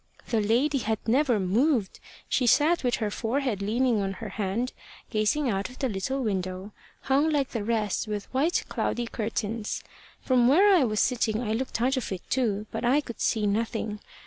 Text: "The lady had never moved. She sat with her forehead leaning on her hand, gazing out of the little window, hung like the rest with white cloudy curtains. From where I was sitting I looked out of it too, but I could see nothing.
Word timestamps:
"The 0.29 0.41
lady 0.41 0.79
had 0.79 0.97
never 1.07 1.39
moved. 1.39 1.99
She 2.27 2.47
sat 2.47 2.83
with 2.83 2.95
her 2.95 3.11
forehead 3.11 3.61
leaning 3.61 4.01
on 4.01 4.13
her 4.13 4.29
hand, 4.29 4.73
gazing 5.11 5.47
out 5.47 5.69
of 5.69 5.77
the 5.77 5.87
little 5.89 6.23
window, 6.23 6.71
hung 7.01 7.29
like 7.29 7.49
the 7.49 7.63
rest 7.63 8.07
with 8.07 8.25
white 8.33 8.63
cloudy 8.67 9.05
curtains. 9.05 9.83
From 10.19 10.47
where 10.47 10.73
I 10.75 10.83
was 10.85 10.99
sitting 10.99 11.43
I 11.43 11.53
looked 11.53 11.79
out 11.79 11.97
of 11.97 12.11
it 12.11 12.23
too, 12.31 12.65
but 12.71 12.83
I 12.83 13.01
could 13.01 13.21
see 13.21 13.45
nothing. 13.45 13.99